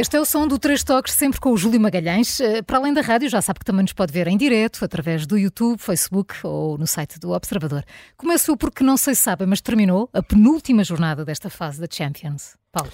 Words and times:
Este 0.00 0.16
é 0.16 0.20
o 0.20 0.24
som 0.24 0.46
do 0.48 0.58
Três 0.58 0.82
Toques, 0.82 1.12
sempre 1.12 1.38
com 1.38 1.52
o 1.52 1.56
Júlio 1.58 1.78
Magalhães. 1.78 2.40
Eh, 2.40 2.62
para 2.62 2.78
além 2.78 2.94
da 2.94 3.02
rádio, 3.02 3.28
já 3.28 3.42
sabe 3.42 3.58
que 3.58 3.64
também 3.66 3.82
nos 3.82 3.92
pode 3.92 4.10
ver 4.12 4.26
em 4.28 4.36
direto, 4.38 4.82
através 4.82 5.26
do 5.26 5.36
YouTube, 5.36 5.78
Facebook 5.78 6.34
ou 6.42 6.78
no 6.78 6.86
site 6.86 7.18
do 7.18 7.32
Observador. 7.32 7.84
Começou 8.16 8.56
porque 8.56 8.82
não 8.82 8.96
sei 8.96 9.14
se 9.14 9.20
sabem, 9.22 9.46
mas 9.46 9.60
terminou 9.60 10.08
a 10.14 10.22
penúltima 10.22 10.82
jornada 10.84 11.22
desta 11.22 11.50
fase 11.50 11.78
da 11.80 11.86
Champions. 11.90 12.56
Paulo. 12.72 12.90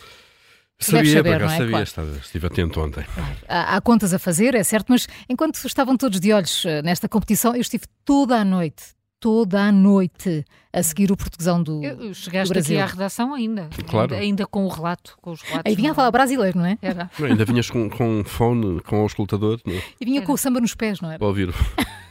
Sabia, 0.81 1.17
saber, 1.19 1.39
não 1.41 1.47
é? 1.47 1.51
sabia, 1.51 1.69
Claro. 1.69 1.85
estava- 1.85 2.17
estive 2.19 2.47
atento 2.49 2.81
ontem. 2.81 3.05
Há, 3.49 3.77
há 3.77 3.81
contas 3.81 4.13
a 4.13 4.19
fazer, 4.19 4.55
é 4.57 4.65
certo, 4.65 4.87
mas 4.89 5.07
enquanto 5.29 5.55
estavam 5.65 5.97
todos 5.97 6.19
de 6.19 6.33
olhos 6.33 6.65
eh, 6.67 6.83
nesta 6.83 7.09
competição, 7.09 7.55
eu 7.55 7.61
estive 7.61 7.85
toda 8.05 8.37
a 8.37 8.45
noite, 8.45 8.83
toda 9.21 9.63
a 9.63 9.73
noite, 9.73 10.45
a 10.73 10.83
seguir 10.83 11.11
o 11.11 11.17
Portuguesão 11.17 11.63
do, 11.63 11.83
Eu- 11.83 11.97
do 11.97 12.15
Chegaste 12.15 12.53
Brasil. 12.53 12.77
aqui 12.79 12.83
à 12.83 12.87
redação 12.93 13.35
ainda. 13.35 13.69
Claro. 13.89 14.13
Ainda, 14.15 14.25
ainda 14.25 14.47
com 14.47 14.65
o 14.65 14.69
relato, 14.69 15.17
com 15.21 15.33
os 15.33 15.41
relatos. 15.43 15.63
Aí 15.71 15.75
vinha 15.75 15.89
a 15.89 15.91
não- 15.91 15.95
falar 15.97 16.11
brasileiro, 16.11 16.59
não 16.59 16.67
é? 16.67 16.79
Era. 16.83 17.11
Não, 17.19 17.27
ainda 17.27 17.45
vinhas 17.45 17.71
com, 17.71 17.89
com 17.91 18.21
um 18.21 18.25
fone, 18.25 18.81
com 18.83 19.03
o 19.03 19.07
escutador, 19.07 19.61
não 19.65 19.75
é? 19.75 19.83
E 20.01 20.05
vinha 20.05 20.23
com 20.23 20.33
o 20.33 20.37
samba 20.37 20.61
nos 20.61 20.75
pés, 20.75 21.01
não 21.01 21.11
é? 21.11 21.19
para 21.19 21.27
ouvir. 21.27 21.53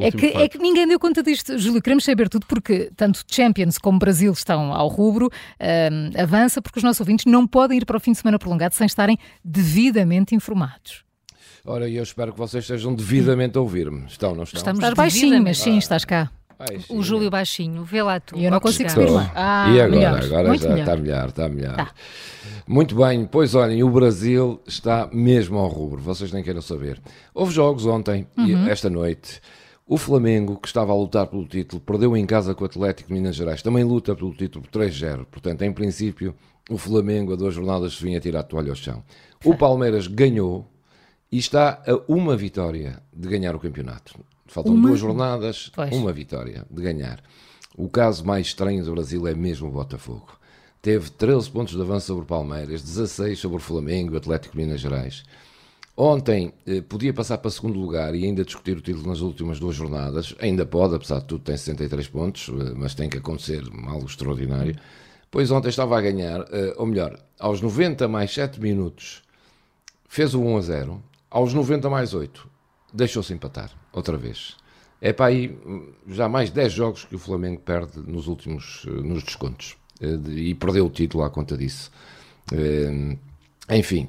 É 0.00 0.12
que, 0.12 0.26
é 0.26 0.48
que 0.48 0.58
ninguém 0.58 0.86
deu 0.86 0.96
conta 0.96 1.24
disto, 1.24 1.58
Júlio. 1.58 1.82
Queremos 1.82 2.04
saber 2.04 2.28
tudo 2.28 2.46
porque 2.46 2.88
tanto 2.96 3.24
Champions 3.28 3.78
como 3.78 3.98
Brasil 3.98 4.30
estão 4.32 4.72
ao 4.72 4.86
rubro. 4.86 5.28
Ahm, 5.58 6.12
avança 6.22 6.62
porque 6.62 6.78
os 6.78 6.84
nossos 6.84 7.00
ouvintes 7.00 7.24
não 7.26 7.48
podem 7.48 7.78
ir 7.78 7.84
para 7.84 7.96
o 7.96 8.00
fim 8.00 8.12
de 8.12 8.18
semana 8.18 8.38
prolongado 8.38 8.76
sem 8.76 8.86
estarem 8.86 9.18
devidamente 9.44 10.36
informados. 10.36 11.02
Ora, 11.64 11.88
eu 11.90 12.00
espero 12.02 12.32
que 12.32 12.38
vocês 12.38 12.62
estejam 12.62 12.94
devidamente 12.94 13.58
a 13.58 13.60
ouvir-me. 13.60 14.06
Estão, 14.06 14.36
não 14.36 14.44
estão? 14.44 14.58
Estamos 14.58 14.78
Estás 14.78 14.94
baixinho, 14.94 15.42
mas 15.42 15.58
sim, 15.58 15.78
estás 15.78 16.04
cá. 16.04 16.30
Ai, 16.58 16.80
sim. 16.80 16.96
O 16.96 17.02
Júlio 17.02 17.28
Baixinho, 17.30 17.84
vê 17.84 18.02
lá 18.02 18.18
tu. 18.18 18.36
E 18.36 18.44
eu 18.44 18.50
não 18.50 18.60
consigo 18.60 18.88
subir 18.90 19.10
mais. 19.10 19.30
Ah, 19.34 19.66
e 19.70 19.80
agora? 19.80 19.88
melhor, 19.90 20.24
agora 20.24 20.48
muito 20.48 20.62
já 20.62 20.68
melhor. 20.70 20.82
está 20.82 20.96
melhor, 20.96 21.28
está 21.28 21.48
melhor. 21.48 21.76
Tá. 21.76 21.90
Muito 22.66 22.96
bem, 22.96 23.26
pois 23.26 23.54
olhem, 23.54 23.82
o 23.82 23.90
Brasil 23.90 24.60
está 24.66 25.08
mesmo 25.12 25.58
ao 25.58 25.68
rubro, 25.68 26.00
vocês 26.00 26.32
nem 26.32 26.42
queiram 26.42 26.62
saber. 26.62 27.00
Houve 27.34 27.52
jogos 27.52 27.84
ontem 27.86 28.26
e 28.38 28.54
Uhum. 28.54 28.68
esta 28.68 28.88
noite. 28.88 29.40
O 29.86 29.96
Flamengo, 29.98 30.56
que 30.56 30.66
estava 30.66 30.90
a 30.92 30.96
lutar 30.96 31.26
pelo 31.28 31.46
título, 31.46 31.80
perdeu 31.80 32.16
em 32.16 32.26
casa 32.26 32.54
com 32.54 32.64
o 32.64 32.66
Atlético 32.66 33.08
de 33.08 33.14
Minas 33.14 33.36
Gerais. 33.36 33.62
Também 33.62 33.84
luta 33.84 34.16
pelo 34.16 34.32
título 34.34 34.64
por 34.64 34.70
3-0. 34.80 35.26
Portanto, 35.26 35.62
em 35.62 35.72
princípio, 35.72 36.34
o 36.68 36.76
Flamengo 36.76 37.32
a 37.34 37.36
duas 37.36 37.54
jornadas 37.54 37.94
se 37.96 38.02
vinha 38.02 38.18
tirar 38.18 38.40
a 38.40 38.42
toalha 38.42 38.70
ao 38.70 38.74
chão. 38.74 39.04
O 39.44 39.54
Palmeiras 39.56 40.08
ganhou 40.08 40.66
e 41.30 41.38
está 41.38 41.80
a 41.86 42.12
uma 42.12 42.36
vitória 42.36 43.00
de 43.12 43.28
ganhar 43.28 43.54
o 43.54 43.60
campeonato. 43.60 44.18
Faltam 44.48 44.74
Uma? 44.74 44.88
duas 44.88 45.00
jornadas, 45.00 45.70
Pois. 45.74 45.92
uma 45.92 46.12
vitória 46.12 46.64
de 46.70 46.82
ganhar. 46.82 47.22
O 47.76 47.88
caso 47.88 48.24
mais 48.24 48.46
estranho 48.46 48.84
do 48.84 48.92
Brasil 48.92 49.26
é 49.26 49.34
mesmo 49.34 49.68
o 49.68 49.70
Botafogo. 49.72 50.38
Teve 50.80 51.10
13 51.10 51.50
pontos 51.50 51.74
de 51.74 51.80
avanço 51.80 52.06
sobre 52.06 52.22
o 52.22 52.26
Palmeiras, 52.26 52.82
16 52.82 53.38
sobre 53.38 53.56
o 53.58 53.60
Flamengo 53.60 54.12
e 54.12 54.14
o 54.14 54.18
Atlético 54.18 54.56
de 54.56 54.64
Minas 54.64 54.80
Gerais. 54.80 55.24
Ontem 55.96 56.52
eh, 56.66 56.82
podia 56.82 57.12
passar 57.12 57.38
para 57.38 57.50
segundo 57.50 57.78
lugar 57.80 58.14
e 58.14 58.24
ainda 58.24 58.44
discutir 58.44 58.76
o 58.76 58.80
título 58.82 59.08
nas 59.08 59.20
últimas 59.20 59.58
duas 59.58 59.74
jornadas. 59.74 60.34
Ainda 60.38 60.64
pode, 60.66 60.94
apesar 60.94 61.20
de 61.20 61.24
tudo, 61.24 61.42
tem 61.42 61.56
63 61.56 62.06
pontos, 62.08 62.48
eh, 62.50 62.72
mas 62.76 62.94
tem 62.94 63.08
que 63.08 63.16
acontecer 63.18 63.62
algo 63.86 64.04
extraordinário. 64.06 64.76
Pois 65.30 65.50
ontem 65.50 65.68
estava 65.70 65.98
a 65.98 66.00
ganhar, 66.00 66.40
eh, 66.52 66.74
ou 66.76 66.86
melhor, 66.86 67.18
aos 67.38 67.60
90 67.62 68.06
mais 68.08 68.32
7 68.32 68.60
minutos, 68.60 69.22
fez 70.06 70.34
o 70.34 70.40
1 70.42 70.56
a 70.56 70.60
0. 70.60 71.02
Aos 71.30 71.52
90 71.54 71.88
mais 71.90 72.12
8, 72.14 72.46
deixou-se 72.92 73.32
empatar, 73.32 73.70
outra 73.96 74.16
vez. 74.16 74.56
É 75.00 75.12
para 75.12 75.26
aí 75.26 75.58
hum, 75.66 75.92
já 76.08 76.28
mais 76.28 76.50
10 76.50 76.72
jogos 76.72 77.04
que 77.04 77.14
o 77.14 77.18
Flamengo 77.18 77.60
perde 77.60 77.98
nos 78.06 78.26
últimos, 78.28 78.84
eh, 78.86 78.90
nos 78.90 79.22
descontos. 79.24 79.76
Eh, 80.00 80.16
E 80.30 80.54
perdeu 80.54 80.86
o 80.86 80.90
título 80.90 81.24
à 81.24 81.30
conta 81.30 81.56
disso. 81.56 81.90
Eh, 82.52 83.16
Enfim, 83.70 84.08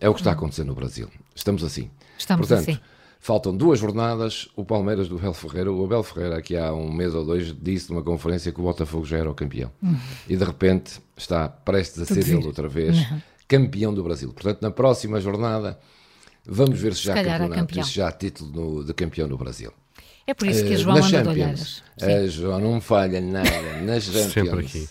é 0.00 0.08
o 0.08 0.14
que 0.14 0.20
está 0.20 0.30
a 0.30 0.34
acontecer 0.34 0.64
no 0.64 0.74
Brasil. 0.74 1.08
Estamos 1.34 1.62
assim. 1.62 1.88
Estamos 2.18 2.48
Portanto, 2.48 2.68
assim. 2.70 2.80
faltam 3.20 3.56
duas 3.56 3.78
jornadas. 3.78 4.48
O 4.56 4.64
Palmeiras 4.64 5.08
do 5.08 5.16
Abel 5.16 5.32
Ferreira. 5.32 5.72
O 5.72 5.84
Abel 5.84 6.02
Ferreira, 6.02 6.36
aqui 6.36 6.56
há 6.56 6.72
um 6.74 6.90
mês 6.92 7.14
ou 7.14 7.24
dois, 7.24 7.54
disse 7.62 7.90
numa 7.90 8.02
conferência 8.02 8.50
que 8.50 8.58
o 8.60 8.64
Botafogo 8.64 9.04
já 9.06 9.18
era 9.18 9.30
o 9.30 9.34
campeão. 9.34 9.70
E 10.28 10.36
de 10.36 10.44
repente 10.44 11.00
está 11.16 11.48
prestes 11.48 12.02
a 12.02 12.06
ser 12.06 12.24
vir. 12.24 12.38
ele 12.38 12.46
outra 12.46 12.68
vez 12.68 12.96
campeão 13.46 13.94
do 13.94 14.02
Brasil. 14.02 14.32
Portanto, 14.32 14.60
na 14.62 14.70
próxima 14.72 15.20
jornada, 15.20 15.78
vamos 16.46 16.78
ver 16.80 16.94
se 16.94 17.02
já 17.04 17.14
campeonato 17.14 17.54
campeão. 17.54 17.84
se 17.84 17.92
já 17.94 18.08
há 18.08 18.12
título 18.12 18.50
no- 18.76 18.84
de 18.84 18.92
campeão 18.94 19.28
no 19.28 19.36
Brasil. 19.38 19.72
É 20.26 20.34
por 20.34 20.46
isso 20.46 20.62
que 20.62 20.70
a 20.70 20.74
Eh, 20.74 20.76
João 20.76 20.96
na 20.98 21.06
anda 21.06 21.24
Champions, 21.24 21.82
a 22.02 22.26
João 22.26 22.60
não 22.60 22.80
falha 22.80 23.20
nada 23.20 23.50
nas 23.82 24.04
Champions. 24.04 24.32
Sempre 24.32 24.60
aqui. 24.66 24.88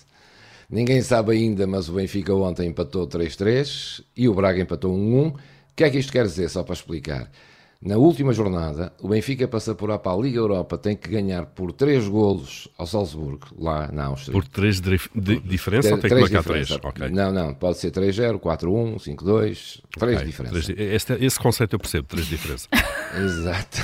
Ninguém 0.70 1.02
sabe 1.02 1.32
ainda, 1.34 1.66
mas 1.66 1.88
o 1.88 1.94
Benfica 1.94 2.34
ontem 2.34 2.68
empatou 2.68 3.08
3-3 3.08 4.02
e 4.16 4.28
o 4.28 4.34
Braga 4.34 4.60
empatou 4.62 4.94
1-1. 4.96 5.30
O 5.34 5.36
que 5.76 5.84
é 5.84 5.90
que 5.90 5.98
isto 6.00 6.12
quer 6.12 6.26
dizer, 6.26 6.50
só 6.50 6.64
para 6.64 6.74
explicar? 6.74 7.32
Na 7.80 7.96
última 7.96 8.34
jornada, 8.34 8.92
o 9.00 9.08
Benfica 9.10 9.48
passa 9.48 9.76
por 9.76 9.92
a 9.92 10.00
para 10.00 10.12
a 10.12 10.20
Liga 10.20 10.40
Europa, 10.40 10.80
tem 10.80 10.96
que 10.96 11.08
ganhar 11.10 11.46
por 11.46 11.72
3 11.72 12.08
golos 12.08 12.68
ao 12.76 12.88
Salzburgo, 12.88 13.48
lá 13.58 13.92
na 13.92 14.06
Áustria. 14.06 14.34
Por 14.34 14.48
três 14.48 14.80
de, 14.82 15.00
de 15.16 15.40
diferença 15.42 15.92
ou 15.94 15.98
tem 16.00 16.10
que 16.10 16.20
marcar 16.20 16.44
três? 16.44 16.68
diferença. 16.68 16.88
Ok. 16.88 17.10
Não, 17.10 17.32
não, 17.32 17.54
pode 17.54 17.78
ser 17.78 17.92
3-0, 17.92 18.40
4-1, 18.40 18.96
5-2, 18.98 19.82
3 19.98 20.16
Ok, 20.18 20.26
diferenças. 20.26 20.66
três- 20.66 20.80
este, 20.94 21.14
esse 21.24 21.40
conceito 21.40 21.76
eu 21.76 21.80
percebo, 21.80 22.08
três 22.08 22.26
diferenças. 22.26 22.68
Exato. 23.16 23.84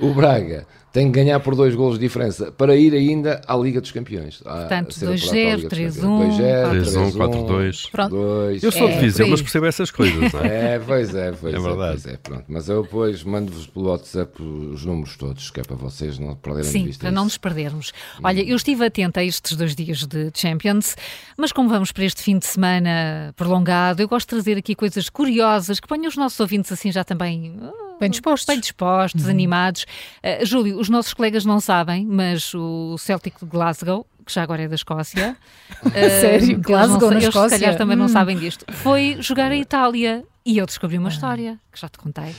O 0.00 0.12
Braga 0.12 0.66
tem 0.94 1.10
que 1.10 1.18
ganhar 1.18 1.40
por 1.40 1.56
dois 1.56 1.74
golos 1.74 1.98
de 1.98 2.04
diferença 2.06 2.52
para 2.52 2.76
ir 2.76 2.94
ainda 2.94 3.40
à 3.48 3.56
Liga 3.56 3.80
dos 3.80 3.90
Campeões. 3.90 4.40
A- 4.46 4.60
Portanto, 4.60 4.88
a 4.90 4.92
ser 4.92 5.06
apurado 5.06 5.18
2-0, 5.18 5.28
para 5.28 5.42
a 5.50 5.56
Liga 5.56 5.68
dos 5.68 5.98
3-1, 5.98 6.00
Campeões. 6.00 6.34
2-0, 6.38 6.70
3-1, 6.70 7.10
3-1, 7.10 7.16
4-2. 7.16 7.90
Pronto. 7.90 8.10
2. 8.14 8.62
Eu 8.62 8.72
sou 8.72 8.88
É, 8.88 8.92
de 8.92 8.98
Viseu, 9.00 9.26
mas 9.28 9.42
percebo 9.42 9.66
essas 9.66 9.90
coisas, 9.90 10.32
não 10.32 10.40
é? 10.40 10.74
É, 10.74 10.78
pois 10.78 11.14
é, 11.14 11.32
pois 11.32 11.52
É 11.52 11.56
é, 11.56 11.60
verdade. 11.60 12.00
pois 12.02 12.14
é, 12.14 12.16
pronto. 12.16 12.44
Mas 12.48 12.68
eu 12.68 12.82
depois 12.84 13.24
mando-vos 13.24 13.66
pelo 13.66 13.88
WhatsApp 13.90 14.40
os 14.40 14.84
números 14.84 15.16
todos, 15.16 15.50
que 15.50 15.58
é 15.58 15.62
para 15.64 15.74
vocês 15.76 16.16
não 16.18 16.36
perderem 16.36 16.66
de 16.68 16.72
Sim, 16.78 16.84
vista 16.86 17.00
para 17.00 17.10
não 17.10 17.22
isso. 17.22 17.26
nos 17.34 17.38
perdermos. 17.38 17.92
Olha, 18.22 18.40
eu 18.48 18.54
estive 18.54 18.84
atenta 18.86 19.18
a 19.18 19.24
estes 19.24 19.56
dois 19.56 19.74
dias 19.74 20.06
de 20.06 20.30
Champions, 20.32 20.94
mas 21.36 21.50
como 21.50 21.68
vamos 21.68 21.90
para 21.90 22.04
este 22.04 22.22
fim 22.22 22.38
de 22.38 22.46
semana 22.46 23.34
prolongado, 23.36 24.00
eu 24.00 24.06
gosto 24.08 24.26
de 24.28 24.30
trazer 24.42 24.56
aqui 24.58 24.76
coisas 24.76 25.08
curiosas 25.08 25.80
que 25.80 25.88
ponham 25.88 26.06
os 26.06 26.16
nossos 26.16 26.38
ouvintes 26.38 26.70
assim 26.70 26.92
já 26.92 27.02
também 27.02 27.56
ah, 27.60 27.72
Bem 28.04 28.10
dispostos. 28.10 28.46
bem 28.46 28.60
dispostos, 28.60 29.28
animados. 29.28 29.86
Ah, 30.22 30.44
Júlio, 30.44 30.78
os 30.78 30.88
nossos 30.88 31.12
colegas 31.14 31.44
não 31.44 31.60
sabem, 31.60 32.06
mas 32.06 32.52
o 32.54 32.96
Celtic 32.98 33.38
de 33.40 33.46
Glasgow, 33.46 34.06
que 34.26 34.32
já 34.32 34.42
agora 34.42 34.62
é 34.62 34.68
da 34.68 34.74
Escócia, 34.74 35.36
ah, 35.84 35.90
Sério? 35.90 36.52
eles 36.52 36.58
Glasgow, 36.60 37.00
não, 37.00 37.08
na 37.10 37.14
eles 37.16 37.28
Escócia? 37.28 37.56
se 37.58 37.64
calhar 37.64 37.76
também 37.78 37.96
não 37.96 38.06
Hum. 38.06 38.08
sabem 38.08 38.38
disto, 38.38 38.64
foi 38.72 39.16
jogar 39.20 39.50
a 39.52 39.56
Itália. 39.56 40.24
E 40.46 40.58
eu 40.58 40.66
descobri 40.66 40.98
uma 40.98 41.08
história 41.08 41.58
que 41.72 41.80
já 41.80 41.88
te 41.88 41.98
contei. 41.98 42.34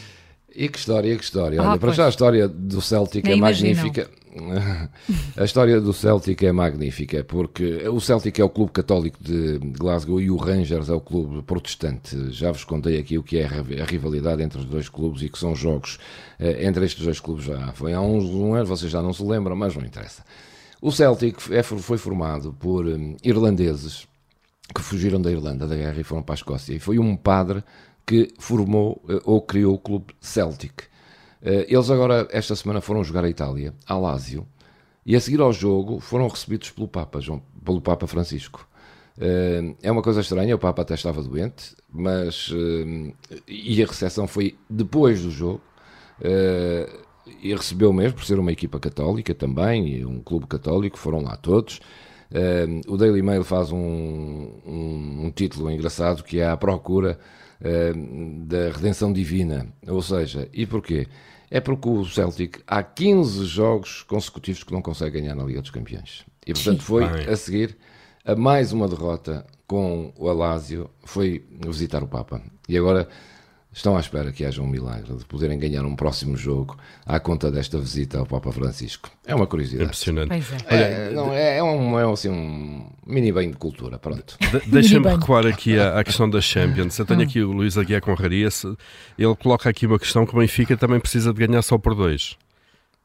E 0.56 0.70
que 0.70 0.78
história, 0.80 1.14
e 1.14 1.18
que 1.18 1.24
história. 1.24 1.62
Ah, 1.62 1.72
Olha, 1.72 1.80
para 1.80 1.92
já 1.92 2.06
a 2.06 2.10
história 2.10 2.48
do 2.48 2.82
Celtic 2.82 3.24
Nem 3.26 3.34
é 3.34 3.38
imaginam. 3.38 3.76
magnífica. 3.76 4.10
a 5.38 5.44
história 5.46 5.80
do 5.80 5.94
Celtic 5.94 6.44
é 6.44 6.52
magnífica, 6.52 7.24
porque 7.24 7.88
o 7.88 8.00
Celtic 8.00 8.38
é 8.40 8.44
o 8.44 8.50
clube 8.50 8.72
católico 8.72 9.18
de 9.22 9.58
Glasgow 9.78 10.20
e 10.20 10.30
o 10.30 10.36
Rangers 10.38 10.90
é 10.90 10.94
o 10.94 11.00
clube 11.00 11.42
protestante. 11.44 12.32
Já 12.32 12.52
vos 12.52 12.64
contei 12.64 12.98
aqui 13.00 13.18
o 13.18 13.24
que 13.24 13.38
é 13.38 13.46
a 13.46 13.86
rivalidade 13.86 14.42
entre 14.44 14.60
os 14.60 14.66
dois 14.66 14.90
clubes 14.90 15.22
e 15.22 15.30
que 15.30 15.38
são 15.40 15.56
jogos 15.56 15.98
eh, 16.40 16.66
entre 16.66 16.86
estes 16.86 17.04
dois 17.04 17.20
clubes 17.20 17.46
já 17.46 17.72
foi 17.74 17.94
há 17.94 18.02
uns 18.02 18.26
um 18.26 18.54
ano, 18.54 18.66
vocês 18.66 18.92
já 18.92 19.02
não 19.02 19.14
se 19.14 19.24
lembram, 19.24 19.56
mas 19.56 19.76
não 19.76 19.86
interessa. 19.86 20.24
O 20.82 20.92
Celtic 20.92 21.38
é- 21.52 21.64
foi 21.64 21.98
formado 21.98 22.54
por 22.60 22.86
hum, 22.86 23.16
irlandeses 23.24 24.06
que 24.74 24.82
fugiram 24.82 25.22
da 25.22 25.32
Irlanda 25.32 25.68
da 25.68 25.76
guerra 25.76 26.00
e 26.00 26.04
foram 26.04 26.24
para 26.24 26.34
a 26.34 26.38
Escócia. 26.38 26.74
E 26.74 26.80
foi 26.80 27.00
um 27.00 27.16
padre 27.16 27.64
que 28.06 28.34
formou 28.40 29.02
eh, 29.10 29.20
ou 29.26 29.42
criou 29.42 29.76
o 29.76 29.80
clube 29.80 30.14
Celtic. 30.20 30.84
Eh, 31.42 31.66
Eles 31.70 31.90
agora, 31.90 32.28
esta 32.32 32.56
semana, 32.56 32.82
foram 32.82 33.04
jogar 33.04 33.24
a 33.26 33.30
Itália, 33.30 33.74
a 33.88 33.98
Lásio, 33.98 34.46
e 35.06 35.16
a 35.16 35.20
seguir 35.20 35.40
ao 35.42 35.54
jogo 35.54 36.00
foram 36.00 36.28
recebidos 36.28 36.72
pelo 36.72 36.88
Papa, 36.88 37.20
João, 37.22 37.42
pelo 37.64 37.82
Papa 37.82 38.08
Francisco. 38.08 38.68
Eh, 39.18 39.76
É 39.82 39.92
uma 39.92 40.02
coisa 40.02 40.22
estranha, 40.22 40.56
o 40.56 40.60
Papa 40.60 40.82
até 40.82 40.94
estava 40.96 41.22
doente, 41.24 41.76
mas. 41.92 42.52
E 43.48 43.82
a 43.84 43.86
recepção 43.88 44.28
foi 44.28 44.58
depois 44.70 45.22
do 45.22 45.32
jogo. 45.32 45.62
E 47.42 47.54
recebeu 47.56 47.92
mesmo, 47.92 48.18
por 48.18 48.26
ser 48.26 48.38
uma 48.40 48.52
equipa 48.52 48.80
católica 48.80 49.34
também, 49.34 49.88
e 49.98 50.06
um 50.06 50.22
clube 50.22 50.46
católico, 50.48 50.98
foram 50.98 51.22
lá 51.22 51.36
todos. 51.36 51.80
Eh, 52.32 52.82
o 52.88 52.98
Daily 52.98 53.22
Mail 53.22 53.44
faz 53.44 53.72
um, 53.72 53.78
um, 53.78 55.26
um 55.26 55.32
título 55.32 55.70
engraçado 55.72 56.24
que 56.24 56.40
é 56.40 56.48
à 56.48 56.58
procura 56.58 57.20
uh, 57.62 58.46
da 58.46 58.72
redenção 58.72 59.12
divina. 59.14 59.68
Ou 59.88 60.02
seja, 60.02 60.50
e 60.54 60.66
porquê? 60.66 61.08
É 61.50 61.60
porque 61.60 61.88
o 61.88 62.04
Celtic 62.06 62.60
há 62.68 62.82
15 62.82 63.46
jogos 63.46 64.04
consecutivos 64.04 64.64
que 64.64 64.74
não 64.74 64.82
consegue 64.82 65.22
ganhar 65.22 65.36
na 65.36 65.44
Liga 65.44 65.62
dos 65.62 65.72
Campeões. 65.72 66.26
E 66.46 66.54
portanto 66.54 66.84
foi 66.84 67.04
a 67.04 67.36
seguir 67.36 67.78
a 68.26 68.36
mais 68.36 68.74
uma 68.74 68.88
derrota 68.88 69.46
com 69.68 70.12
o 70.18 70.30
Alásio, 70.30 70.90
foi 71.04 71.44
visitar 71.66 72.04
o 72.04 72.08
Papa. 72.08 72.42
E 72.68 72.78
agora 72.78 73.08
estão 73.76 73.98
à 73.98 74.00
espera 74.00 74.32
que 74.32 74.46
haja 74.46 74.62
um 74.62 74.68
milagre 74.68 75.14
de 75.14 75.26
poderem 75.26 75.60
ganhar 75.60 75.84
um 75.84 75.96
próximo 75.96 76.38
jogo 76.38 76.78
à 77.06 77.20
conta 77.20 77.52
desta 77.52 77.78
visita 77.78 78.18
ao 78.18 78.26
Papa 78.26 78.50
Francisco. 78.52 79.12
É 79.28 79.36
uma 79.36 79.46
curiosidade. 79.46 79.84
Impressionante. 79.84 80.34
É. 80.68 80.76
É, 80.76 81.12
não, 81.12 81.34
é, 81.34 81.58
é, 81.58 81.64
um, 81.64 82.00
é 82.00 82.12
assim, 82.12 82.30
um 82.30 82.90
mini 83.06 83.34
bem 83.34 83.52
de 83.52 83.58
cultura, 83.58 84.00
pronto. 84.00 84.38
De, 84.40 84.72
Deixem-me 84.72 85.10
recuar 85.10 85.46
aqui 85.46 85.78
à, 85.78 86.02
questão 86.06 86.30
das 86.30 86.46
Champions. 86.46 86.98
Eu 86.98 87.06
tenho 87.06 87.22
aqui 87.22 87.42
o 87.42 87.52
Luís 87.52 87.78
Aguiar 87.78 88.02
Conraria, 88.02 88.48
ele 89.20 89.36
coloca 89.36 89.70
aqui 89.70 89.86
uma 89.86 90.00
questão 90.00 90.26
que 90.26 90.34
o 90.34 90.40
Benfica 90.40 90.78
também 90.78 91.00
precisa 91.00 91.34
de 91.34 91.46
ganhar 91.46 91.62
só 91.62 91.78
por 91.78 91.94
dois. 91.94 92.38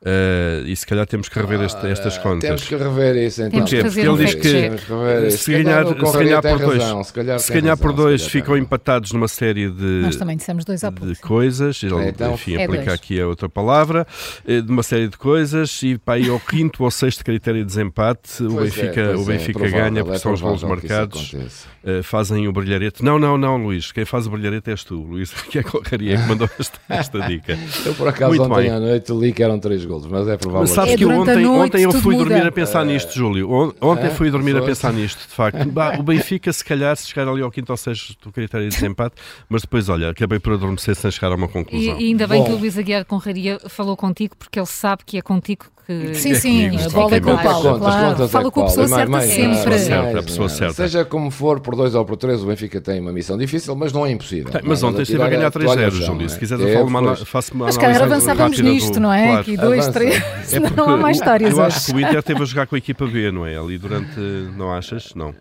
Uh, 0.03 0.65
e 0.67 0.75
se 0.75 0.87
calhar 0.87 1.07
temos 1.07 1.29
que 1.29 1.39
rever 1.39 1.61
este, 1.61 1.87
estas 1.87 2.17
ah, 2.17 2.21
contas. 2.21 2.41
Temos 2.41 2.65
que 2.65 2.75
rever 2.75 3.17
isso 3.17 3.43
então. 3.43 3.61
Porque 3.61 4.01
ele 4.01 4.25
diz 4.25 4.35
que 4.35 5.31
se, 5.31 5.53
ganhar, 5.53 5.85
se 5.87 6.19
ganhar 6.19 6.41
por 6.41 6.59
dois, 6.59 6.83
razão, 6.83 7.05
se, 7.05 7.13
ganhar 7.13 7.33
razão, 7.35 7.77
por 7.77 7.93
dois 7.93 8.27
ficam 8.27 8.57
empatados 8.57 9.13
numa 9.13 9.29
série 9.29 9.69
de, 9.69 10.01
Nós 10.03 10.17
também 10.17 10.39
dissemos 10.39 10.65
dois 10.65 10.81
de 10.81 11.21
coisas. 11.21 11.83
Ele, 11.83 12.09
então, 12.09 12.33
enfim, 12.33 12.57
é 12.57 12.65
aplica 12.65 12.85
dois. 12.87 12.95
aqui 12.95 13.21
a 13.21 13.27
outra 13.27 13.47
palavra, 13.47 14.07
eh, 14.47 14.63
de 14.63 14.73
uma 14.73 14.83
série 14.83 15.07
de 15.07 15.19
coisas, 15.19 15.83
e 15.83 15.99
para 15.99 16.15
aí 16.15 16.31
ao 16.31 16.41
quinto 16.49 16.83
ou 16.83 16.91
sexto 16.91 17.23
critério 17.23 17.61
de 17.61 17.67
desempate, 17.67 18.43
o 18.43 18.55
Benfica, 18.55 19.01
é, 19.03 19.15
o 19.15 19.25
Benfica 19.25 19.67
é, 19.67 19.71
ganha 19.71 20.03
porque 20.03 20.17
é 20.17 20.19
são 20.19 20.33
os 20.33 20.41
gols 20.41 20.63
marcados. 20.63 21.35
Uh, 21.83 22.03
fazem 22.03 22.47
o 22.47 22.53
brilharete. 22.53 23.03
Não, 23.03 23.19
não, 23.19 23.39
não, 23.39 23.57
Luís. 23.57 23.91
Quem 23.91 24.05
faz 24.05 24.27
o 24.27 24.31
brilharete 24.31 24.71
és 24.71 24.85
tu, 24.85 24.97
Luís, 24.97 25.31
que 25.51 25.59
é 25.59 25.63
Correria 25.63 26.17
que 26.19 26.27
mandou 26.27 26.49
esta, 26.59 26.79
esta 26.89 27.21
dica. 27.27 27.59
Eu 27.85 27.95
por 27.95 28.09
acaso 28.09 28.29
Muito 28.29 28.43
ontem 28.43 28.63
bem. 28.63 28.71
à 28.71 28.79
noite 28.79 29.13
li 29.13 29.33
que 29.33 29.43
eram 29.43 29.59
três 29.59 29.85
gols, 29.91 30.07
mas 30.07 30.29
é 30.29 30.37
provável. 30.37 30.63
Mas 30.63 30.71
sabes 30.71 30.95
é 30.95 30.97
que 30.97 31.05
ontem, 31.05 31.47
ontem 31.47 31.83
eu 31.83 31.93
fui 31.93 32.17
dormir 32.17 32.47
a 32.47 32.53
pensar 32.53 32.85
nisto, 32.85 33.13
Júlio. 33.13 33.51
Ontem 33.81 34.07
é? 34.07 34.11
fui 34.11 34.31
dormir 34.31 34.57
a 34.57 34.63
pensar 34.63 34.93
nisto, 34.93 35.19
de 35.19 35.35
facto. 35.35 35.59
o 35.99 36.03
Benfica, 36.03 36.53
se 36.53 36.65
calhar, 36.65 36.97
se 36.97 37.09
chegar 37.09 37.29
ali 37.29 37.43
ao 37.43 37.51
quinto 37.51 37.71
ou 37.71 37.77
sexto 37.77 38.17
do 38.23 38.33
critério 38.33 38.69
de 38.69 38.75
desempate, 38.75 39.17
mas 39.49 39.63
depois, 39.63 39.89
olha, 39.89 40.11
acabei 40.11 40.39
por 40.39 40.55
adormecer 40.55 40.95
sem 40.95 41.11
chegar 41.11 41.33
a 41.33 41.35
uma 41.35 41.49
conclusão. 41.49 41.99
E, 41.99 42.05
e 42.05 42.09
ainda 42.09 42.27
bem 42.27 42.41
Bom. 42.41 42.47
que 42.47 42.53
o 42.53 42.57
Luís 42.57 42.79
Aguiar 42.79 43.05
Conraria 43.05 43.59
falou 43.69 43.97
contigo, 43.97 44.37
porque 44.37 44.59
ele 44.59 44.67
sabe 44.67 45.03
que 45.05 45.19
é 45.19 45.23
contigo 45.23 45.67
que. 45.91 46.15
Sim, 46.15 46.35
sim, 46.35 46.85
a 46.85 46.89
bola 46.89 47.17
é 47.17 47.21
com 47.21 47.33
o 47.33 47.43
Paulo. 47.43 47.79
Claro. 47.79 48.29
Fala 48.29 48.51
com 48.51 48.61
a 48.61 48.65
pessoa 48.67 48.89
certa 48.89 49.21
sempre. 49.23 50.19
A 50.19 50.23
pessoa 50.23 50.49
certa. 50.49 50.75
Seja 50.75 51.05
como 51.05 51.31
for, 51.31 51.61
por 51.61 51.75
dois 51.75 51.95
ou 51.95 52.05
por 52.05 52.17
três, 52.17 52.43
o 52.43 52.47
Benfica 52.47 52.81
tem 52.81 53.01
uma 53.01 53.13
missão 53.13 53.37
difícil, 53.37 53.75
mas 53.75 53.93
não 53.93 54.07
é 54.07 54.11
impossível. 54.13 54.53
Mas 54.63 54.83
ontem 54.83 55.03
esteve 55.03 55.23
a 55.23 55.29
ganhar 55.29 55.51
3-0, 55.51 55.91
Júlio. 55.91 56.29
Se 56.29 56.39
quiseres, 56.39 56.65
eu 56.65 57.27
faço 57.27 57.55
uma 57.55 57.67
Mas 57.67 57.77
calhar 57.77 58.03
avançávamos 58.03 58.59
nisto, 58.61 59.01
não 59.01 59.13
é? 59.13 59.35
Aqui 59.35 59.57
dois, 59.57 59.89
três. 59.89 60.21
Não 60.77 60.91
há 60.91 60.97
mais 60.97 61.17
histórias 61.17 61.53
Eu 61.53 61.63
acho 61.63 61.87
que 61.87 61.93
o 61.93 62.01
Inter 62.01 62.19
esteve 62.19 62.43
a 62.43 62.45
jogar 62.45 62.67
com 62.67 62.75
a 62.75 62.79
equipa 62.79 63.07
B, 63.07 63.31
não 63.31 63.47
é? 63.47 63.57
Ali 63.57 63.79
durante. 63.79 64.19
Não 64.57 64.73
achas? 64.73 65.15
Não. 65.15 65.35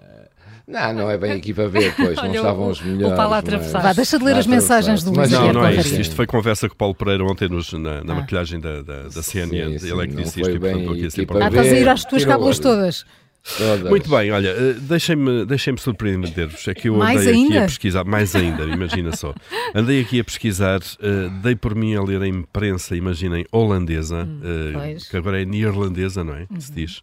Não, 0.70 0.94
não 0.94 1.10
é 1.10 1.18
bem 1.18 1.32
a 1.32 1.36
equipa 1.36 1.68
B, 1.68 1.92
pois, 1.98 2.16
não 2.16 2.32
estavam 2.32 2.70
os 2.70 2.80
melhores. 2.80 3.14
O 3.14 3.18
Paulo 3.18 3.34
atravessar. 3.34 3.82
Vá, 3.82 3.92
deixa 3.92 4.20
de 4.20 4.24
ler 4.24 4.36
as 4.36 4.46
mensagens 4.46 5.04
do 5.04 5.12
Luís 5.12 5.32
Não, 5.32 5.52
não 5.52 5.66
é 5.66 5.76
isto. 5.76 6.00
Isto 6.00 6.16
foi 6.16 6.28
conversa 6.28 6.70
com 6.70 6.76
o 6.76 6.78
Paulo 6.78 6.94
Pereira 6.94 7.24
ontem 7.24 7.50
nos, 7.50 7.74
na, 7.74 8.04
na 8.04 8.14
ah. 8.14 8.16
maquilhagem 8.18 8.60
da, 8.60 8.84
da, 8.84 9.04
da 9.04 9.24
CNN. 9.24 9.80
Sim, 9.80 9.80
sim, 9.80 9.92
Ele 9.92 10.04
é 10.04 10.08
que 10.08 10.16
disse 10.16 10.42
isto 10.42 10.52
e, 10.52 10.60
portanto, 10.60 10.92
aqui 10.92 11.06
a 11.08 11.10
ser 11.10 11.28
Ah, 11.42 11.48
estás 11.48 11.74
a 11.74 11.80
ir 11.80 11.90
às 11.90 12.06
tuas 12.06 12.24
cábulas 12.24 12.60
todas. 12.60 13.04
Todas. 13.58 13.90
Muito 13.90 14.10
bem, 14.10 14.32
olha, 14.32 14.50
eh, 14.50 14.74
deixem-me 14.74 15.46
deixem 15.46 15.76
surpreender-vos. 15.76 16.68
É 16.68 16.74
que 16.74 16.90
eu 16.90 16.98
mais 16.98 17.22
andei 17.22 17.34
ainda? 17.34 17.48
aqui 17.48 17.58
a 17.58 17.66
pesquisar, 17.66 18.04
mais 18.04 18.36
ainda, 18.36 18.64
imagina 18.66 19.16
só. 19.16 19.34
Andei 19.74 20.02
aqui 20.02 20.20
a 20.20 20.24
pesquisar, 20.24 20.80
uh, 20.80 21.30
dei 21.42 21.56
por 21.56 21.74
mim 21.74 21.96
a 21.96 22.04
ler 22.04 22.22
a 22.22 22.28
imprensa, 22.28 22.96
imaginem, 22.96 23.46
holandesa, 23.52 24.26
hum, 24.26 24.42
uh, 24.44 25.10
que 25.10 25.18
agora 25.18 25.42
é 25.42 25.46
neerlandesa, 25.46 26.24
não 26.24 26.36
é? 26.36 26.46
Que 26.46 26.62
se 26.62 26.72
diz. 26.72 27.02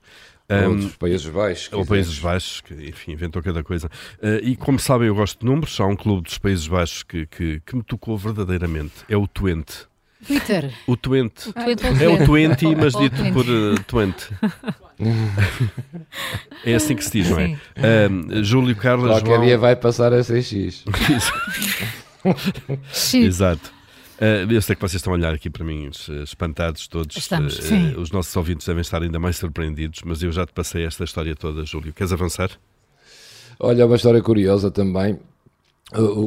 Um, 0.49 0.71
Outros 0.71 0.97
Países 0.97 1.27
Baixos. 1.27 1.73
Ou 1.73 1.85
Países 1.85 2.19
Baixos, 2.19 2.61
que 2.61 2.75
enfim, 2.75 3.13
inventou 3.13 3.43
cada 3.43 3.65
coisa. 3.65 3.89
Uh, 4.19 4.39
e 4.43 4.57
como 4.57 4.79
sabem, 4.79 5.09
eu 5.09 5.15
gosto 5.15 5.41
de 5.41 5.47
números. 5.47 5.79
Há 5.81 5.87
um 5.87 5.97
clube 5.97 6.23
dos 6.23 6.39
Países 6.39 6.69
Baixos 6.69 7.03
que, 7.03 7.27
que, 7.27 7.61
que 7.65 7.77
me 7.77 7.83
tocou 7.83 8.17
verdadeiramente. 8.17 8.95
É 9.09 9.17
o 9.17 9.27
Twente. 9.27 9.87
Twitter. 10.25 10.73
O 10.87 10.97
Twente. 10.97 11.53
É 12.01 12.09
o 12.09 12.25
Twente, 12.25 12.67
mas 12.75 12.95
dito 12.95 13.17
por 13.33 13.45
uh, 13.45 13.79
Twente. 13.87 14.29
é 16.65 16.75
assim 16.75 16.97
que 16.97 17.05
se 17.05 17.11
diz, 17.11 17.31
não 17.31 17.39
é? 17.39 17.59
Um, 18.11 18.43
Júlio 18.43 18.75
Carlos. 18.77 19.11
Qualquer 19.11 19.27
João... 19.27 19.45
dia 19.45 19.59
vai 19.59 19.77
passar 19.77 20.13
a 20.13 20.23
ser 20.23 20.43
X. 20.43 20.85
Exato. 23.15 23.76
Uh, 24.17 24.51
eu 24.51 24.63
sei 24.63 24.75
que 24.75 24.81
vocês 24.81 24.95
estão 24.95 25.13
a 25.13 25.17
olhar 25.17 25.35
aqui 25.35 25.51
para 25.51 25.65
mim 25.65 25.91
espantados 26.23 26.89
todos. 26.89 27.17
Estamos, 27.17 27.59
uh, 27.59 28.01
os 28.01 28.11
nossos 28.11 28.35
ouvintes 28.35 28.67
devem 28.67 28.81
estar 28.81 29.03
ainda 29.03 29.19
mais 29.19 29.37
surpreendidos, 29.37 30.01
mas 30.05 30.23
eu 30.23 30.33
já 30.33 30.47
te 30.47 30.53
passei 30.53 30.85
esta 30.85 31.05
história 31.05 31.37
toda, 31.37 31.65
Júlio. 31.65 31.93
Queres 31.93 32.13
avançar? 32.13 32.51
Olha, 33.59 33.87
uma 33.87 33.97
história 33.97 34.23
curiosa 34.23 34.71
também. 34.71 35.19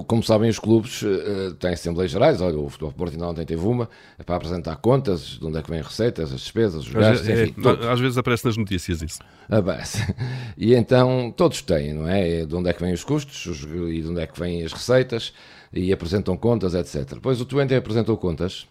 Como 0.07 0.23
sabem, 0.23 0.49
os 0.49 0.57
clubes 0.57 1.01
uh, 1.01 1.53
têm 1.59 1.73
Assembleias 1.73 2.11
Gerais. 2.11 2.39
Olha, 2.39 2.57
o 2.57 2.69
Futebol 2.69 2.93
Porto 2.93 3.21
ontem 3.21 3.45
teve 3.45 3.61
uma 3.65 3.89
é 4.17 4.23
para 4.23 4.37
apresentar 4.37 4.77
contas, 4.77 5.37
de 5.37 5.45
onde 5.45 5.57
é 5.57 5.61
que 5.61 5.69
vêm 5.69 5.81
receitas, 5.81 6.31
as 6.31 6.39
despesas, 6.39 6.85
os 6.85 6.93
gastos, 6.93 7.27
é, 7.27 7.43
enfim. 7.43 7.55
É, 7.83 7.91
às 7.91 7.99
vezes 7.99 8.17
aparece 8.17 8.45
nas 8.45 8.55
notícias 8.55 9.01
isso. 9.01 9.19
Aparece. 9.49 9.99
E 10.57 10.75
então 10.75 11.33
todos 11.35 11.61
têm, 11.61 11.93
não 11.93 12.07
é? 12.07 12.45
De 12.45 12.55
onde 12.55 12.69
é 12.69 12.73
que 12.73 12.81
vêm 12.81 12.93
os 12.93 13.03
custos 13.03 13.45
os, 13.45 13.63
e 13.63 14.01
de 14.01 14.07
onde 14.07 14.21
é 14.21 14.27
que 14.27 14.39
vêm 14.39 14.63
as 14.63 14.73
receitas 14.73 15.33
e 15.73 15.91
apresentam 15.91 16.37
contas, 16.37 16.73
etc. 16.73 17.15
Depois 17.15 17.39
o 17.39 17.45
Twente 17.45 17.73
apresentou 17.73 18.17
contas 18.17 18.67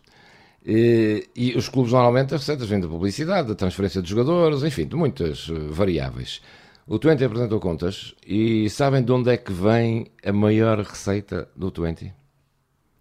e, 0.65 1.29
e, 1.35 1.57
os 1.57 1.69
clubes 1.69 1.93
normalmente 1.93 2.35
as 2.35 2.41
receitas 2.41 2.69
vêm 2.69 2.81
da 2.81 2.89
publicidade, 2.89 3.49
da 3.49 3.55
transferência 3.55 4.03
de 4.03 4.09
jogadores, 4.09 4.63
enfim, 4.63 4.87
de 4.87 4.97
muitas 4.97 5.49
variáveis. 5.71 6.41
O 6.89 6.99
Twente 6.99 7.23
apresentou 7.23 7.61
contas 7.61 8.15
e 8.27 8.71
sabem 8.71 9.03
de 9.03 9.13
onde 9.13 9.31
é 9.31 9.37
que 9.37 9.53
vem 9.53 10.07
a 10.25 10.33
maior 10.33 10.79
receita 10.79 11.47
do 11.55 11.71
Twente? 11.71 12.15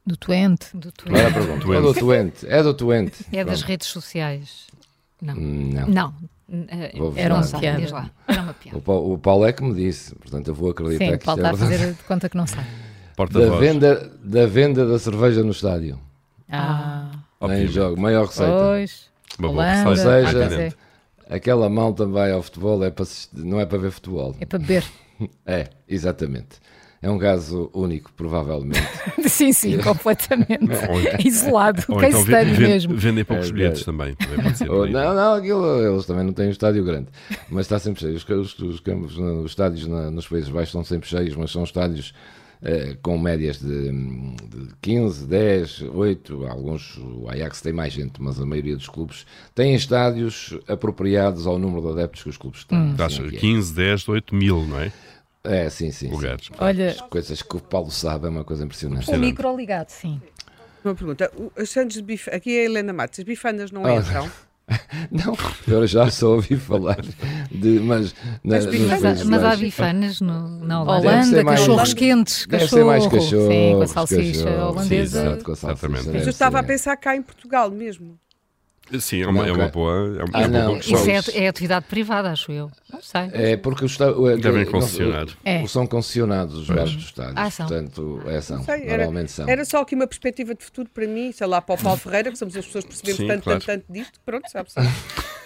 Do 0.05 0.17
Twente. 0.17 0.75
Do 0.75 0.91
Twente. 0.91 1.17
É, 1.17 1.77
é 1.77 1.81
do 1.81 1.93
Twente. 1.93 2.47
É 2.47 2.63
do 2.63 2.73
Twente. 2.73 3.25
É 3.31 3.45
das 3.45 3.61
redes 3.61 3.87
sociais. 3.87 4.67
Não. 5.21 5.35
Não. 5.35 5.87
Não. 5.87 6.13
Era 7.15 7.35
uma 7.35 7.59
piada. 7.59 7.93
Lá. 7.93 8.11
Era 8.27 8.41
uma 8.41 8.53
piada. 8.53 8.77
O 8.85 9.17
Paulo 9.17 9.45
é 9.45 9.53
que 9.53 9.63
me 9.63 9.73
disse, 9.73 10.13
portanto 10.15 10.49
eu 10.49 10.53
vou 10.53 10.71
acreditar 10.71 11.05
Sim, 11.05 11.17
que 11.17 11.25
Paulo 11.25 11.39
está 11.39 11.49
é 11.49 11.53
a 11.53 11.57
fazer 11.57 11.93
de 11.93 12.03
conta 12.03 12.27
que 12.27 12.35
não 12.35 12.45
sabe. 12.45 12.67
Da 13.31 13.55
venda, 13.57 14.11
da 14.21 14.45
venda 14.45 14.85
da 14.85 14.99
cerveja 14.99 15.43
no 15.43 15.51
estádio. 15.51 15.97
Ah. 16.49 17.09
Nem 17.41 17.67
jogo, 17.67 17.99
maior 17.99 18.25
receita. 18.25 18.51
Pois. 18.51 19.09
Ou 19.41 19.95
seja, 19.95 20.75
aquela 21.29 21.69
mão 21.69 21.93
também 21.93 22.31
ao 22.31 22.41
futebol 22.41 22.83
é 22.83 22.89
para, 22.89 23.05
não 23.33 23.59
é 23.59 23.65
para 23.65 23.77
ver 23.77 23.91
futebol. 23.91 24.35
É 24.39 24.45
para 24.45 24.59
beber. 24.59 24.83
É, 25.47 25.69
exatamente. 25.87 26.59
É 27.01 27.09
um 27.09 27.17
caso 27.17 27.69
único, 27.73 28.11
provavelmente. 28.13 28.79
sim, 29.29 29.53
sim, 29.53 29.77
completamente. 29.81 30.69
Isolado. 31.25 31.83
Ou 31.87 31.99
Quem 31.99 32.09
então 32.09 32.23
vende, 32.23 32.59
mesmo. 32.59 32.95
Vendem 32.95 33.23
poucos 33.23 33.49
é, 33.49 33.51
bilhetes 33.51 33.81
é. 33.81 33.85
também. 33.85 34.15
também 34.15 34.69
Ou, 34.69 34.87
não, 34.87 35.15
não, 35.15 35.33
aquilo, 35.33 35.81
eles 35.81 36.05
também 36.05 36.23
não 36.23 36.33
têm 36.33 36.47
um 36.47 36.51
estádio 36.51 36.83
grande. 36.83 37.07
Mas 37.49 37.65
está 37.65 37.79
sempre 37.79 38.01
cheio. 38.01 38.15
Os, 38.15 38.29
os, 38.29 38.59
os 38.59 38.79
campos, 38.79 39.17
os 39.17 39.51
estádios 39.51 39.87
na, 39.87 40.09
nos 40.09 40.27
Países 40.27 40.49
Baixos 40.49 40.69
estão 40.69 40.83
sempre 40.83 41.07
cheios, 41.07 41.35
mas 41.35 41.51
são 41.51 41.63
estádios 41.63 42.13
com 43.01 43.17
médias 43.17 43.59
de, 43.59 43.91
de 43.91 44.73
15, 44.81 45.27
10, 45.27 45.81
8, 45.93 46.47
alguns, 46.47 46.97
o 46.97 47.29
Ajax 47.29 47.61
tem 47.61 47.73
mais 47.73 47.93
gente, 47.93 48.21
mas 48.21 48.39
a 48.39 48.45
maioria 48.45 48.75
dos 48.75 48.89
clubes 48.89 49.25
têm 49.53 49.75
estádios 49.75 50.57
apropriados 50.67 51.45
ao 51.45 51.59
número 51.59 51.81
de 51.81 51.91
adeptos 51.93 52.23
que 52.23 52.29
os 52.29 52.37
clubes 52.37 52.63
têm. 52.63 52.77
Hum. 52.77 52.95
Assim 52.97 53.29
15, 53.29 53.73
10, 53.73 54.09
8 54.09 54.35
mil, 54.35 54.65
não 54.65 54.79
é? 54.79 54.91
É, 55.43 55.69
sim, 55.69 55.91
sim. 55.91 56.09
Lugares. 56.09 56.47
Sim. 56.47 56.53
Olha, 56.59 56.89
As 56.89 57.01
coisas 57.01 57.41
que 57.41 57.55
o 57.55 57.59
Paulo 57.59 57.89
sabe 57.89 58.27
é 58.27 58.29
uma 58.29 58.43
coisa 58.43 58.65
impressionante. 58.65 59.09
O 59.09 59.17
micro 59.17 59.55
ligado, 59.55 59.89
sim. 59.89 60.21
Uma 60.83 60.93
pergunta. 60.93 61.31
Os 61.55 61.69
Santos 61.69 61.95
de 61.95 62.01
bif... 62.01 62.29
Aqui 62.29 62.57
é 62.57 62.61
a 62.61 62.65
Helena 62.65 62.93
Matos. 62.93 63.19
As 63.19 63.25
bifanas 63.25 63.71
não 63.71 63.83
oh. 63.83 63.89
entram? 63.89 64.29
Não, 65.11 65.37
eu 65.67 65.87
já 65.87 66.09
só 66.09 66.35
ouvi 66.35 66.55
falar 66.55 67.01
de. 67.51 67.79
Mas, 67.79 68.15
mas, 68.43 68.65
mas, 68.65 69.23
mas 69.23 69.43
há 69.43 69.55
bifanas 69.55 70.21
no, 70.21 70.47
na 70.65 70.81
Holanda, 70.81 71.07
Holanda 71.07 71.45
cachorros 71.45 71.93
quentes, 71.93 72.45
deve 72.47 72.63
cachorro. 72.63 72.79
ser 72.79 72.85
mais 72.85 73.07
cachorro. 73.07 73.47
Sim, 73.47 73.73
com 73.75 73.81
a 73.81 73.87
salsicha 73.87 74.49
holandesa. 74.49 74.87
Sim, 74.87 74.95
exato, 75.27 75.43
com 75.43 75.51
a 75.51 75.55
salsicha, 75.55 75.89
Mas 75.89 76.23
eu 76.23 76.29
estava 76.29 76.59
a 76.59 76.63
pensar 76.63 76.97
cá 76.97 77.15
em 77.15 77.21
Portugal 77.21 77.71
mesmo. 77.71 78.19
Sim, 78.99 79.21
é 79.23 79.27
uma, 79.27 79.43
não, 79.43 79.49
é 79.49 79.51
uma 79.51 79.67
boa, 79.67 80.17
é 80.19 80.23
uma, 80.23 80.59
ah, 80.59 80.67
boa 80.67 80.77
questão. 80.77 81.17
Isso 81.17 81.31
é, 81.31 81.43
é, 81.43 81.47
atividade 81.47 81.85
privada, 81.87 82.31
acho 82.31 82.51
eu. 82.51 82.71
Não 82.91 83.01
sei. 83.01 83.29
É 83.33 83.57
porque 83.57 83.85
os 83.85 83.91
estádios. 83.91 84.41
Devem 84.41 84.65
concessionar. 84.65 85.27
É. 85.43 85.65
São 85.67 85.85
concessionados 85.85 86.55
os 86.55 86.69
gastos 86.69 86.95
dos 86.95 87.05
estádios. 87.05 87.35
Ah, 87.35 87.49
são. 87.49 87.67
Portanto, 87.67 88.21
é, 88.25 88.41
são. 88.41 88.63
Sei, 88.63 88.85
normalmente 88.85 89.19
era, 89.19 89.27
são. 89.27 89.49
Era 89.49 89.65
só 89.65 89.81
aqui 89.81 89.95
uma 89.95 90.07
perspectiva 90.07 90.55
de 90.55 90.63
futuro 90.63 90.89
para 90.93 91.05
mim, 91.05 91.31
sei 91.31 91.47
lá, 91.47 91.61
para 91.61 91.75
o 91.75 91.77
Paulo 91.77 91.99
Ferreira, 91.99 92.31
que 92.31 92.37
somos 92.37 92.55
as 92.55 92.65
pessoas 92.65 92.85
que 92.85 92.89
percebemos 92.89 93.17
Sim, 93.17 93.27
tanto, 93.27 93.43
claro. 93.43 93.59
tanto, 93.59 93.85
tanto 93.85 93.93
disto. 93.93 94.19
Pronto, 94.25 94.49
sabe-se. 94.49 94.79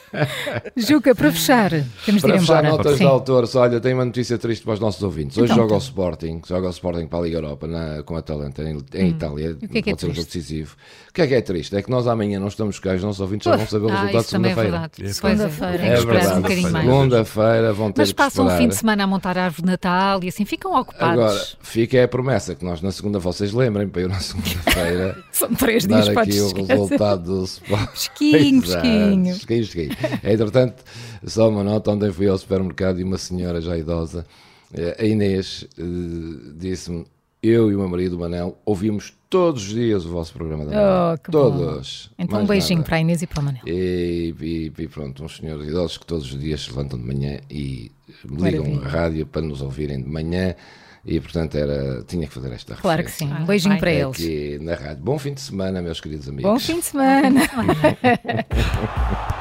Juca, 0.76 1.16
para 1.16 1.32
fechar, 1.32 1.72
temos 2.06 2.22
para 2.22 2.32
de 2.32 2.38
ir 2.38 2.40
fechar, 2.42 2.64
embora. 2.64 2.78
notas 2.78 2.98
Sim. 2.98 3.06
de 3.06 3.10
autores. 3.10 3.56
Olha, 3.56 3.80
tenho 3.80 3.98
uma 3.98 4.06
notícia 4.06 4.38
triste 4.38 4.64
para 4.64 4.74
os 4.74 4.80
nossos 4.80 5.02
ouvintes. 5.04 5.38
Hoje 5.38 5.52
então, 5.52 5.64
joga 5.64 5.74
o 5.74 5.78
então. 5.78 5.78
Sporting, 5.78 6.42
joga 6.48 6.68
o 6.68 6.72
Sporting 6.72 7.08
para 7.08 7.20
a 7.20 7.22
Liga 7.24 7.38
Europa 7.38 7.68
na, 7.68 8.04
com 8.04 8.16
a 8.16 8.22
Talenta 8.22 8.64
em, 8.64 8.78
em 8.94 9.06
hum. 9.06 9.08
Itália. 9.08 9.52
O 9.52 9.68
que 9.68 9.78
é 9.78 9.82
que 9.82 9.90
é 9.90 9.94
pode 9.94 10.02
ser 10.02 10.08
um 10.08 10.14
jogo 10.14 10.28
decisivo. 10.28 10.76
O 11.10 11.14
que 11.14 11.22
é 11.22 11.28
que 11.28 11.34
é 11.36 11.42
triste? 11.42 11.76
É 11.76 11.82
que 11.82 11.92
nós 11.92 12.08
amanhã 12.08 12.40
não 12.40 12.48
estamos 12.48 12.80
cá, 12.80 12.94
os 12.94 13.04
nossos 13.04 13.20
ouvintes 13.20 13.44
já 13.44 13.58
vão 13.58 13.68
saber 13.68 13.86
o 13.86 13.90
ah, 13.90 14.00
resultado 14.00 14.24
de 14.24 14.30
segunda-feira. 14.30 14.92
É 15.02 15.08
segunda-feira, 15.10 15.86
é, 15.86 15.96
verdade. 16.06 16.40
Um 16.40 16.72
segunda-feira 16.72 17.74
vão 17.74 17.92
ter 17.92 18.02
Mas 18.02 18.14
passam 18.14 18.48
um 18.48 18.58
fim 18.58 18.70
de 18.70 18.76
semana 18.76 19.04
a 19.04 19.08
montar 19.08 19.38
a 19.38 19.44
árvore 19.44 19.64
de 19.64 19.72
Natal 19.72 20.24
e 20.24 20.30
assim 20.30 20.46
ficam 20.46 20.74
ocupados. 20.74 21.22
Agora, 21.22 21.46
fica 21.60 22.02
a 22.02 22.08
promessa 22.08 22.56
que 22.56 22.64
nós 22.64 22.82
na 22.82 22.92
segunda, 22.92 23.20
vocês 23.20 23.52
lembrem, 23.52 23.90
para 23.90 24.04
eu 24.04 24.10
na 24.10 24.22
segunda-feira. 24.22 25.18
São 25.34 25.54
três 25.54 25.86
dias 25.86 26.08
para 26.08 26.22
aqui 26.22 26.40
o 26.40 26.66
resultado 26.66 27.24
do 27.24 27.44
Sporting. 27.44 27.92
Pesquinho, 27.92 28.62
pesquinho. 28.64 29.36
Pesquinho, 29.36 29.66
pesquinho. 29.66 29.98
Entretanto, 30.24 30.84
só 31.26 31.50
uma 31.50 31.64
nota: 31.64 31.92
ontem 31.92 32.12
fui 32.12 32.28
ao 32.28 32.38
supermercado 32.38 33.00
e 33.00 33.04
uma 33.04 33.18
senhora 33.18 33.62
já 33.62 33.78
idosa, 33.78 34.26
eh, 34.74 34.98
a 35.00 35.06
Inês, 35.06 35.68
eh, 35.78 35.84
disse-me 36.56 37.06
eu 37.42 37.72
e 37.72 37.76
o 37.76 37.80
meu 37.80 37.90
marido, 37.90 38.16
o 38.16 38.20
Manel, 38.20 38.58
ouvimos 38.64 39.14
todos 39.30 39.64
os 39.64 39.70
dias 39.70 40.06
o 40.06 40.10
vosso 40.10 40.34
programa 40.34 40.66
da 40.66 40.72
manhã. 40.72 41.14
Oh, 41.14 41.32
todos. 41.32 42.10
Bom. 42.10 42.24
Então 42.24 42.42
um 42.42 42.46
beijinho 42.46 42.80
nada. 42.80 42.88
para 42.88 42.98
a 42.98 43.00
Inês 43.00 43.22
e 43.22 43.28
para 43.28 43.40
o 43.40 43.44
Manel. 43.44 43.62
E, 43.66 44.36
e, 44.40 44.74
e, 44.78 44.88
pronto, 44.88 45.24
uns 45.24 45.38
senhores 45.38 45.68
idosos 45.68 45.98
que 45.98 46.06
todos 46.06 46.32
os 46.32 46.40
dias 46.40 46.62
se 46.62 46.70
levantam 46.70 47.00
de 47.00 47.06
manhã 47.06 47.40
e 47.50 47.92
ligam 48.24 48.66
Maravilha. 48.66 48.86
a 48.86 48.90
rádio 48.90 49.26
para 49.26 49.42
nos 49.42 49.62
ouvirem 49.62 50.02
de 50.02 50.10
manhã. 50.10 50.56
E 51.04 51.20
portanto 51.20 51.56
era, 51.56 52.04
tinha 52.04 52.28
que 52.28 52.34
fazer 52.34 52.54
esta 52.54 52.76
Claro 52.76 53.04
que 53.04 53.10
sim, 53.10 53.34
um 53.34 53.44
beijinho 53.44 53.80
para 53.80 53.92
eles. 53.92 54.18
Aqui 54.18 54.60
na 54.62 54.76
rádio. 54.76 55.04
Bom 55.04 55.18
fim 55.18 55.34
de 55.34 55.42
semana, 55.42 55.82
meus 55.82 56.00
queridos 56.00 56.30
amigos. 56.30 56.52
Bom 56.52 56.60
fim 56.60 56.80
de 56.80 56.86
semana. 56.86 57.42